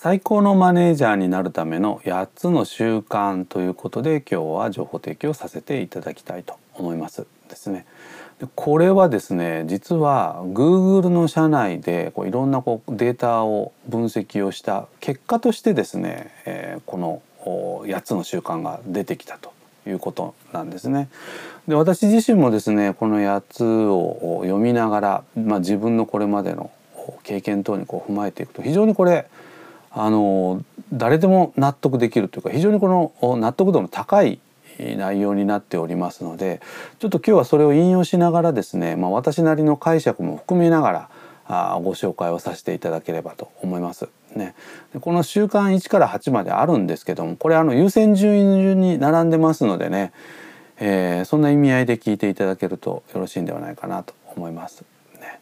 [0.00, 7.84] 最高のマネージャーになるための8つの習慣ということで今日は情報提供させていただきたいと思いますですね。
[8.54, 19.52] これはですね実は Google の社内でこういろんなこうデータを分析をした結果としてですね、えー、この8つの習慣が出てきたと
[19.84, 21.08] いうことなんですね。
[21.66, 26.70] で私自身もですねこの8つを読みながら、まあ、自分のこれまでの
[27.24, 29.26] 経験等にこう踏まえていくと非常にこれ
[29.90, 32.88] あの誰でも納得できるというか非常にこ
[33.20, 34.40] の納得度の高い
[34.78, 36.60] 内容になっておりますので
[36.98, 41.10] ちょっと今日はそれを引用しながらですね、まあ、私なりの解釈も含めながら
[41.48, 44.08] あご紹介をさせていただければと思います。
[44.36, 44.54] ね、
[44.92, 50.12] でこの習慣1から8まであるんですけどもこれあの優先順位順に並んでますのでね、
[50.78, 54.84] えー、そんな意味合いで聞いていただけるとよろしいんではないかなと思います。
[55.18, 55.40] ね、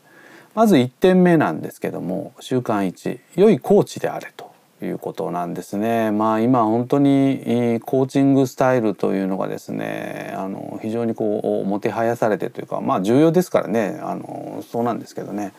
[0.55, 4.33] まず1点目なんですけども習慣1良いコーチであれ
[4.82, 6.10] いうことなんですね。
[6.10, 15.52] まあ今本当にコーチングスタイルというのがですねあの非常にこうもてはやされてというかまあ重要ですからねあのそうなんですけどね、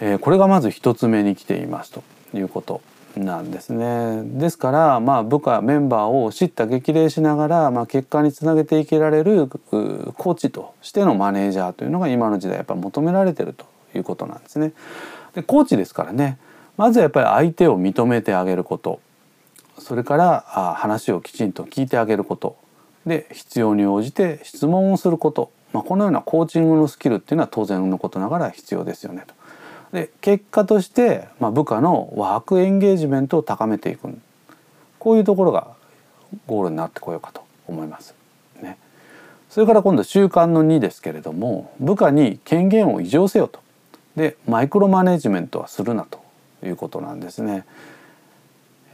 [0.00, 2.02] えー、これがまず一つ目に来ていますと
[2.34, 2.80] いうこと
[3.16, 4.22] なんですね。
[4.24, 14.72] ですからまあ部下メンバーを叱咤激励しながら、まあ、結果につなげていけられるコーチとしてのマネージャーというのが今の時代やっぱ求められてるということなんですね。
[15.34, 16.38] でコーチですからね
[16.78, 19.00] まずはやっぱり相手を認めてあげること
[19.78, 22.56] それから話をきちんと聞いてあげること
[23.04, 29.34] で必要に応じて質問をすること、まあ、このようなコーチングのスキルっていうのは当然のことながら必要ですよねと。
[29.92, 34.08] で結果として、ま、部下のワークエンゲージメントを高めていく
[34.98, 35.68] こういうところが
[36.46, 38.14] ゴールになってこようかと思います。
[38.60, 38.78] ね、
[39.48, 43.60] それから今度習慣の2ですけれども部下に権限を移譲せよと。
[44.14, 46.27] でマイクロマネジメントはするなと
[46.64, 47.64] いうことなんですね。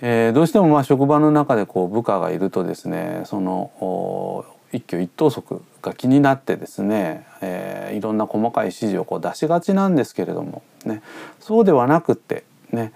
[0.00, 11.00] えー、どうしてもまあ職場の中でこう部下がいるとですねその一挙一投足が気になってですね、えー、いろんな細かい指示をこう出しがちなんですけれども、ね、
[11.40, 12.92] そうではなくってね、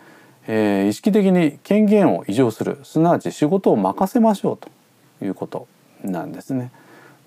[0.48, 4.68] えー、意識的に権限を移譲するすなわち仕事を任せましょうと
[5.24, 5.68] いうこと
[6.02, 6.72] なんですね。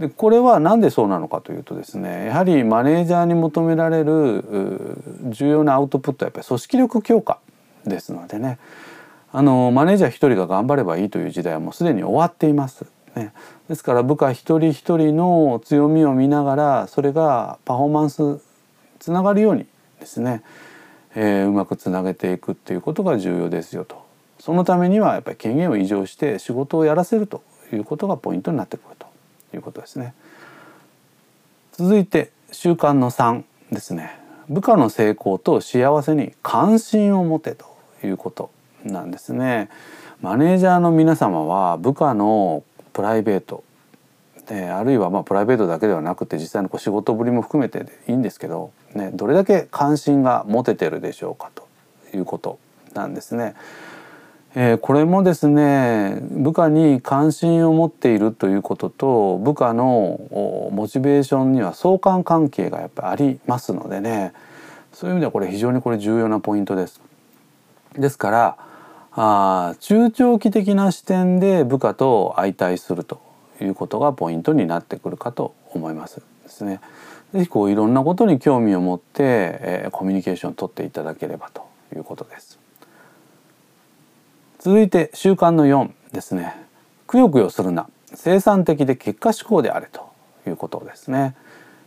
[0.02, 4.44] でこれは何でそうなのかというとですねやはりマネージャーに求められる
[5.30, 7.40] 重要なアウトプットはやっぱり組織力強化
[7.86, 8.58] ですのでね
[9.32, 12.86] あのマネージャー一人が頑張ればいいという時代はもうすでに終わっています。
[13.16, 13.34] ね、
[13.70, 18.42] ですから部下一人一人の強みを見ながらそれがパフォーマンス
[19.00, 19.68] つながるように
[20.00, 20.42] ですね、
[21.14, 24.02] えー、うまくつなげていくっていうことが重要ですよと。
[24.40, 29.01] そのためにはやっぱり権限を移譲して仕事をやらせるということがポイントになってくる。
[29.52, 30.14] ということですね。
[31.74, 34.20] 続いて習慣の3ですね
[34.50, 37.66] 部下の成功と幸せに関心を持てと
[38.04, 38.52] いうこと
[38.84, 39.70] なんですね。
[40.22, 42.64] マネージャーの皆様は部下の
[42.94, 43.64] プライベート
[44.48, 51.68] であるいはまあプライベートだけではなくて実際のこう仕事ぶりも含めてでいいんですけど、ね、どれだけ関心が持ててるでしょうかと
[52.16, 52.60] いうこと
[52.94, 53.56] なんですね。
[54.54, 60.20] えー、これもですね部下に関心を持っているということと部下の
[60.72, 64.34] モチベーションには相関関係がやっぱりありますのでね
[64.92, 67.02] そういう意味ではこれ非常にこれ重要なポイントです。
[67.98, 68.58] ですから
[69.14, 73.22] あ中長期的な視点で部下と相対すると
[73.62, 76.82] いうことがポイントになってくるかと思いますですね。
[77.34, 82.61] ぜひこういろんなことに興味を持って、えー、コミュニケーションをとっていただければということです。
[84.62, 86.56] 続いて習慣の4ですね
[87.08, 90.12] くよくよするな生産的で結果志向であれと
[90.48, 91.36] いうことですね。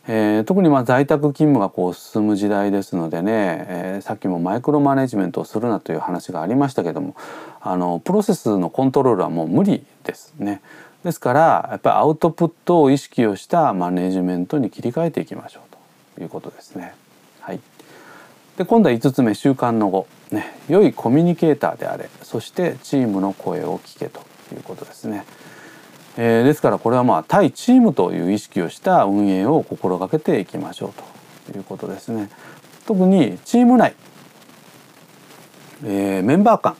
[0.06, 7.14] えー、特にまあ在宅勤務がこう進む時代ですのでね、えー、さっきもマイクロマネジメントをするなという話がありましたけども
[7.60, 10.60] あのプロセスのコントロールはもう無理ですね。
[11.04, 16.94] ですからやっぱりアウトプットを意識をしたマネジメントに切り替えていきましょうということですね。
[18.56, 24.20] で今度は5つ目習慣の5ね、良いコミュニケーターであれそしてチームの声を聞けと
[24.52, 25.24] いうことですね。
[26.16, 32.30] えー、ですからこれはまあ対チームという意識をした運営を心がけていきましょうということですね。
[32.86, 33.94] 特にチーム内、
[35.84, 36.76] えー、メンバー間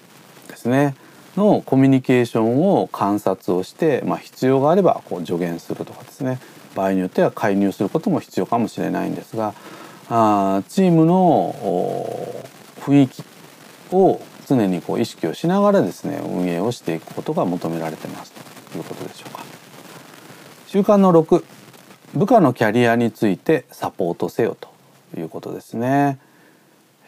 [0.49, 0.95] ですね
[1.37, 6.39] のコミュニケーションを観察をして、まあ、必要があればこう助言するとかですね
[6.75, 9.55] 場合によっては介入することも必要かもしれないんですが
[10.11, 11.55] あチームの
[12.81, 13.25] 雰囲気
[13.93, 18.33] を常にこう意識をしながらですね運営をしていくことが求められてます
[18.73, 19.45] ということでしょうか。
[20.67, 21.45] 習慣の6
[22.15, 24.69] 部下のキャリアについてサポートせよと
[25.19, 26.19] いうことですね。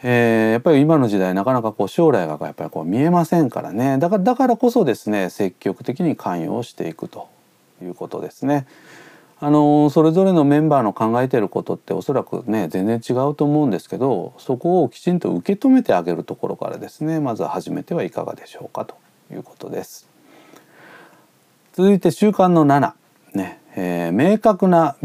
[0.03, 7.29] えー、やっぱり今の時代なかなかこう将来がやっぱりこう見えませんからねだからだからこそですね積極的に関与をしていくと
[7.81, 8.67] いうことですね。
[9.39, 18.97] あのそれぞれのメンバーの考えてることっておそらくね全然違うと思うんですけどそこをきちんと受け止めてあげるところからですねまずは始めてはいかがでしょうかと
[19.31, 20.09] いうことです。
[21.73, 22.93] 続いて習慣の7、
[23.33, 24.95] ねえー、明確な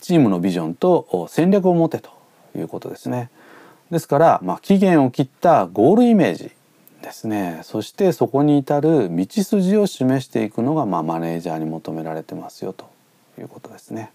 [0.00, 2.10] チームのビジョンと戦略を持てと
[2.56, 3.30] いうことですね。
[3.90, 6.50] ですから、まあ、期限を切ったゴールイメージ
[7.02, 12.90] ですねそしてそこに至る道筋を示していくのが、まあ、マネージャーに求められてますよと
[13.38, 14.10] いうことですね。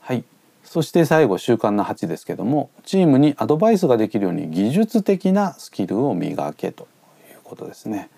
[0.00, 0.24] はい。
[0.64, 6.86] そして最後習慣の8ですけどもチームにアドバイスができるように技術的なスキルを磨けと
[7.30, 8.10] いうことですね。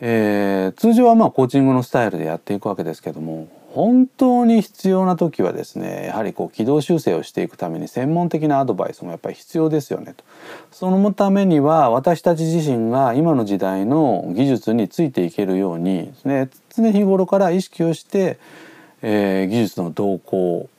[0.00, 10.24] えー、通常はまあコーチングのスタイルでやっていくわけですけども本当に必要な時はですねやはりこう軌道修正をしていくために専門的なアドバイスもやっぱり必要ですよねと
[10.72, 18.38] そのためには私たち自身が今の時代の技術についていけるように、ね、常日頃から意識をして、
[19.02, 20.70] えー、技術の動向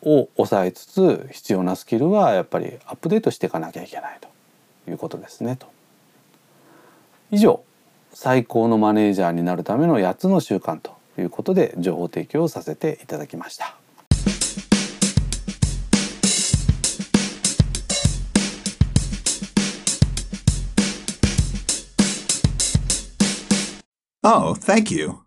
[0.00, 5.66] を抑えつつ必要なスキルはやっぱりアップデートしていかなきゃいけないということですねと。
[7.30, 7.60] 以上
[8.14, 13.78] 最高のマネージャーになるための8つの習慣とということで情報提供させていただきました。
[24.22, 25.25] Oh, thank you.